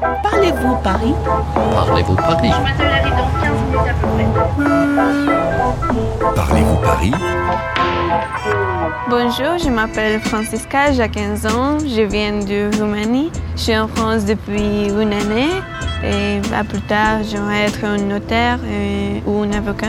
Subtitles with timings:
[0.00, 1.14] Parlez-vous Paris?
[1.74, 2.50] Parlez-vous Paris?
[2.52, 4.06] Je m'attends arrive dans 15 minutes à peu
[6.24, 6.34] près.
[6.36, 7.12] Parlez-vous Paris?
[9.10, 13.30] Bonjour, je m'appelle Francisca, j'ai 15 ans, je viens de Roumanie.
[13.56, 15.48] Je suis en France depuis une année
[16.04, 19.88] et à plus tard, j'aimerais être un notaire et- ou un avocat.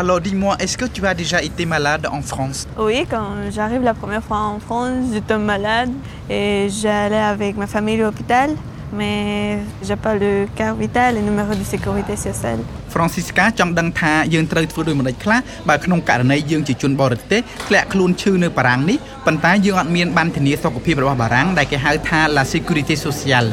[0.00, 3.94] Alors dis-moi est-ce que tu as déjà été malade en France Oui, quand j'arrive la
[3.94, 5.90] première fois en France, je tombe malade
[6.28, 8.50] et j'allais avec ma famille à l'hôpital,
[8.92, 12.60] mais j'ai pas le carte vitale et le numéro de sécurité sociale.
[12.94, 23.50] Francisca ចង់ដឹងថាយើងត្រូវធ្វើដូចម្តេចខ្លះបើក្នុងករណីយើងជាជនបរទេសធ្លាក់ខ្លួនឈឺនៅបារាំងនេះប៉ុន្តែយើងអត់មានបានធានាសុខភាពរបស់បារាំងដែលគេហៅថា La Sécurité Sociale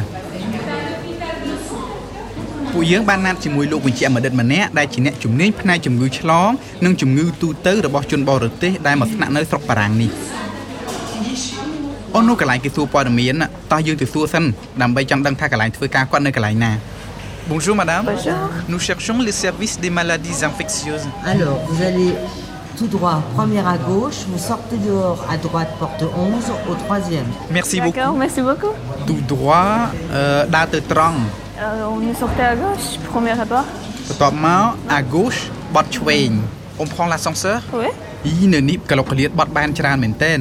[2.73, 6.51] ពួកយើងបានណាត់ជាមួយលោកវិជ្ជបណ្ឌិតម្នាក់ដែលជាអ្នកជំនាញផ្នែកជំងឺឆ្លង
[6.85, 10.11] និងជំងឺទូទៅរបស់ជនបរទេសដែលមកស្នាក់នៅស្រុកបារាំងនេះ
[12.15, 13.35] អូននោះកន្លែងគេសួរព័ត៌មាន
[13.73, 14.45] តោះយើងទៅសួរសិន
[14.83, 16.73] ដើម្បីចង់ដឹងថាកន្លែងធ្វើការគាត់នៅកន្លែងណា
[17.53, 18.43] Bonjour madame Bonjour.
[18.73, 21.07] Nous cherchons les services des maladies infectieuses.
[21.35, 22.11] Alors, vous allez
[22.79, 27.29] tout droit, première à gauche, vous sortez dehors à droite, porte 11, au troisième.
[27.51, 28.19] Merci D'accord, beaucoup.
[28.25, 28.75] merci beaucoup.
[29.09, 29.71] Tout droit
[30.15, 31.19] អឺដើរទៅត្រង់
[31.64, 33.66] Euh, on est sorti à gauche, premier rapport.
[34.10, 34.64] បន្ទាប់មក
[34.98, 35.42] à gauche
[35.76, 36.30] បត់ឆ្វេង
[36.82, 37.90] On prend l'ascenseur Oui.
[38.28, 40.34] អីនៅនេះក្លុកក្លៀតបត់បានច្រើនមែនតើ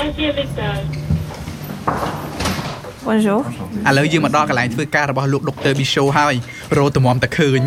[0.00, 0.86] Onzième étage.
[3.08, 3.40] Bonjour.
[3.88, 6.34] ឥឡូវយើងមកដល់កន្លែងធ្វើការរបស់លោកដុកទ័រប៊ីសូហើយ
[6.78, 7.60] រោទំមតែឃើញ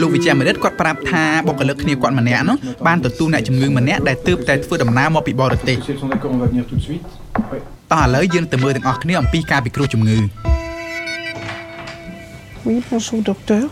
[0.00, 7.06] លោកវិជ្ជបណ្ឌិតគាត់ប្រាប់ថាបុគ្គលិកគ្នាគាត់ម្នាក់នោះបានទទួលអ្នកជំងឺម្នាក់ដែលទើបតែធ្វើដំណើរមកពីបរទេស Si elles sont d'accord, on va venir tout de suite.
[7.52, 7.60] Ouais.
[7.92, 10.18] តោះឥឡូវយើងទៅមើលទាំងអស់គ្នាអំពីការពិគ្រោះជំងឺ
[12.65, 13.67] Oui, bonjour docteur.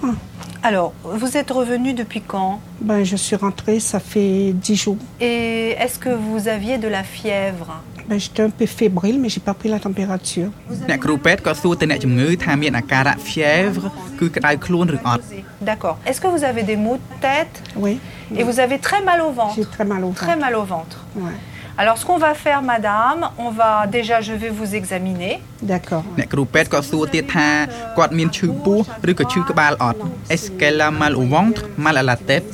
[0.63, 4.97] Alors, vous êtes revenu depuis quand Ben, je suis rentrée, ça fait dix jours.
[5.21, 7.69] Et est-ce que vous aviez de la fièvre
[8.09, 10.49] Ben, j'étais un peu fébrile, mais j'ai pas pris la température.
[10.89, 13.83] អ្នកគ្រូពេទ្យក៏សួរទៅអ្នកជំងឺថាមានអាការៈ fièvre
[14.19, 15.23] គឺក្តៅខ្លួនឬអត់
[15.69, 15.97] D'accord.
[16.07, 17.93] Est-ce que vous avez des maux de tête Oui.
[18.39, 20.21] et vous avez très mal au ventre J'ai très mal au ventre.
[20.27, 20.97] Très mal au ventre.
[21.23, 21.37] Ouais.
[21.81, 25.33] Alors, ce qu'on va faire, madame, on va déjà, je vais vous examiner.
[25.71, 26.03] D'accord.
[26.19, 27.49] អ្នកគ្រូពេទ្យក៏សួរទៀតថា
[27.97, 28.79] គាត់មានឈឺពោះ
[29.11, 29.99] ឬក៏ឈឺក្បាលអត់
[30.33, 32.53] Est-ce qu'elle a mal au ventre mal à la tête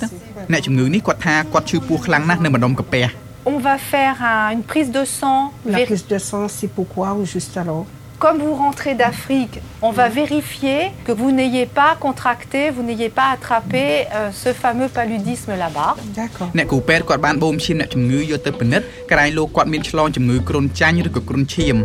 [0.51, 3.05] អ្នកជំងឺនេះគាត់ថាគាត់ឈឺពោះខ្លាំងណាស់នៅម្ដុំកាពះ
[3.53, 5.41] On va faire un- une prise de sang.
[5.73, 7.85] La Véri- prise de sang, c'est pourquoi ou juste alors
[8.25, 13.29] Comme vous rentrez d'Afrique, on va vérifier que vous n'ayez pas contracté, vous n'ayez pas
[13.35, 15.95] attrapé euh, ce fameux paludisme là-bas.
[16.19, 16.49] D'accord.
[16.57, 21.75] អ្នកគ្រូពេទ្យគាត់បានបូមឈាមអ្នកជំងឺយកទៅពិនិត្យក្រែងលោកគាត់មានឆ្លងជំងឺគ្រុនចាញ់ឬក៏គ្រុនឈាម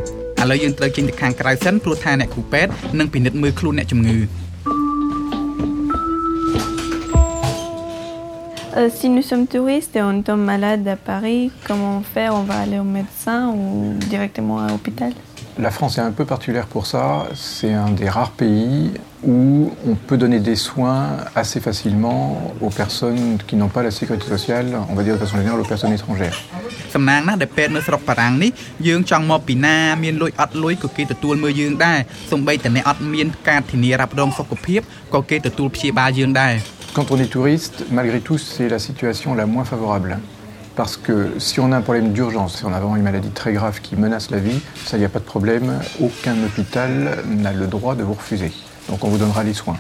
[0.40, 4.18] ឥឡូវយើងត្រូវចេញទៅខាងក្រៅសិនព្រោះថាអ្នកគ្រូពេទ្យនឹងពិនិត្យមើលខ្លួនអ្នកជំងឺ
[8.78, 12.42] Euh, si nous sommes touristes et on tombe malade à Paris, comment on fait On
[12.42, 15.12] va aller au médecin ou directement à l'hôpital
[15.58, 17.28] La France est un peu particulière pour ça.
[17.34, 18.92] C'est un des rares pays
[19.26, 24.26] où on peut donner des soins assez facilement aux personnes qui n'ont pas la sécurité
[24.28, 26.36] sociale, on va dire de façon générale aux personnes étrangères.
[26.94, 28.50] សំណាងណាស់ដែលពេទ្យនៅស្រុកបារាំងនេះ
[28.88, 31.98] យើងចង់មកពីណាមានលុយអត់លុយក៏គេទទួលមើលយើងដែរ
[32.30, 34.80] សូម្បីតែអ្នកអត់មានការធានារ៉ាប់រងសុខភាព
[35.14, 36.54] ក៏គេទទួលព្យាបាលយើងដែរ
[36.96, 40.12] Quand on est touriste, malgré tout, c'est la situation la moins favorable.
[40.76, 43.54] Parce que si on a un problème d'urgence, si on a vraiment une maladie très
[43.54, 45.80] grave qui menace la vie, ça, il n'y a pas de problème.
[46.00, 46.90] Aucun hôpital
[47.26, 48.52] n'a le droit de vous refuser.
[48.90, 49.78] Donc on vous donnera les soins.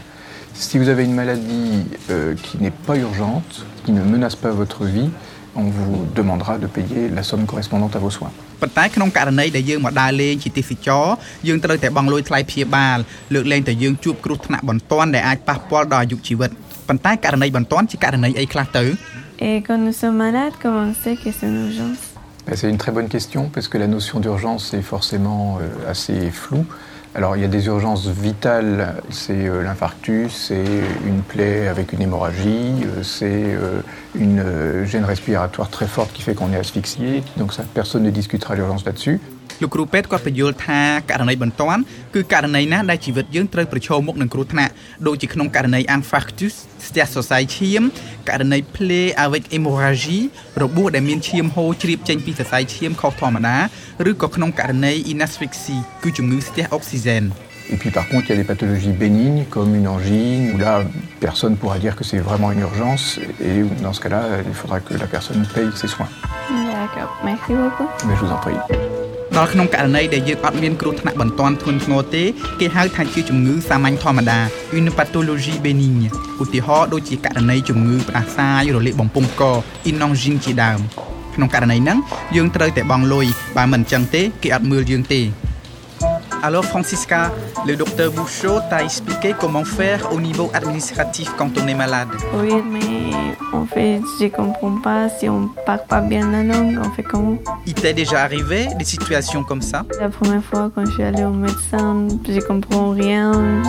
[0.54, 4.86] Si vous avez une maladie euh, qui n'est pas urgente, qui ne menace pas votre
[4.86, 5.10] vie,
[5.54, 8.32] on vous demandera de payer la somme correspondante à vos soins.
[8.62, 11.06] ប៉ុន្តែក្នុងករណីដែលយើងមកដើរលេងជាទេសចរ
[11.48, 12.98] យើងត្រូវតែបង់លុយថ្លៃព្យាបាល
[13.34, 16.50] លើកលែងតែយើងជួបគ្រោះថ្នាក់បន្ទាន់ដែលអាចប៉ះពាល់ដល់អាយុជីវិត
[16.88, 18.84] ប៉ុន្តែករណីបន្ទាន់ជាករណីអីខ្លះទៅ
[19.43, 21.97] Et quand nous sommes malades, comment on sait que c'est une urgence
[22.45, 26.29] Ben, C'est une très bonne question parce que la notion d'urgence est forcément euh, assez
[26.29, 26.63] floue.
[27.15, 30.63] Alors il y a des urgences vitales, c'est euh, l'infarctus, c'est
[31.07, 33.57] une plaie avec une hémorragie, euh, c'est
[34.13, 38.53] une gêne respiratoire très forte qui fait qu'on est asphyxié, donc ça personne ne discutera
[38.53, 39.19] l'urgence là-dessus.
[39.62, 40.80] លោកគ្រូពេទ្យគាត់បញ្យល់ថា
[41.10, 41.80] ករណីបន្ទាន់
[42.14, 44.72] គឺករណីណាដែលជីវិតយើងត្រូវប្រឈមមុខនឹងគ្រោះថ្នាក់
[45.06, 46.54] ដូចជាក្នុងករណី infarctus
[46.88, 47.82] ស្ទះសរសៃឈាម
[48.28, 50.24] ករណី plaie avec hémorragie
[50.62, 53.56] របួសដែលមានឈាមហូរជ្រាបចេញពីសរសៃឈាមខុសធម្មតា
[54.10, 57.24] ឬក៏ក្នុងករណី inasphyxie គឺជំងឺស្ទះអុកស៊ីហ្សែន
[57.68, 60.84] Et puis par contre, il y a des pathologies bénignes comme une angine, où là,
[61.18, 64.78] personne ne pourra dire que c'est vraiment une urgence, et dans ce cas-là, il faudra
[64.78, 66.08] que la personne paye ses soins.
[66.72, 67.88] D'accord, merci beaucoup.
[68.06, 68.99] Mais je vous en prie.
[69.41, 72.23] ដល់ក្នុងករណីដែលយើងអត់មានគ្រោះថ្នាក់បន្ទាន់ធ្ងន់ធ្ងរទេ
[72.59, 74.39] គេហៅថាជាជំងឺសាមញ្ញធម្មតា
[74.77, 76.07] une pathologie bénigne
[76.41, 79.43] ឧទាហរណ៍ដូចជាករណីជំងឺផ្ដាសាយរលាកបំពង់ក
[79.89, 80.79] une angine ជាដើម
[81.35, 81.97] ក្នុងករណីហ្នឹង
[82.35, 83.27] យើងត្រូវតែបង់លុយ
[83.57, 85.21] បើមិនអញ្ចឹងទេគេអត់មើលយើងទេ
[86.42, 87.20] Alors Francisca,
[87.66, 92.08] le docteur Bouchot t'a expliqué comment faire au niveau administratif quand on est malade.
[92.40, 92.90] Oui, mais
[93.60, 97.36] en fait, je comprends pas si on parle pas bien la langue, on fait comment
[97.66, 101.24] Il t'est déjà arrivé des situations comme ça La première fois quand je suis allée
[101.24, 101.86] au médecin,
[102.36, 103.24] je comprends rien,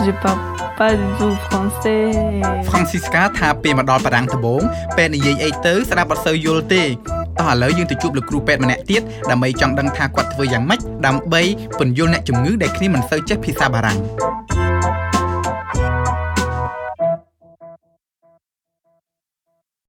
[0.06, 0.38] je parle
[0.80, 2.02] pas du tout français.
[2.38, 4.62] et- Francisca ថាពេលមកដល់បារាំងដំបូង
[4.96, 6.84] ពេទ្យនិយាយអីទៅស្ដាប់អត់សូវយល់ទេ
[7.39, 11.41] តោះឥឡូវយើងទៅជួបលោកគ្រូពេទ្យម្នាក់ទៀតដើម្បីចង់ដឹងថាគាត់ធ្វើយ៉ាងម៉េចដើម្បី
[11.79, 13.99] ពន្យល់អ្នកជំងឺដែលគ្នាមិនសូវចេះភាសាបារាំង